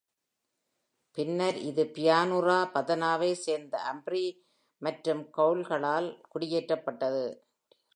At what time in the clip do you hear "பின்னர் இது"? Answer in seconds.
1.17-1.83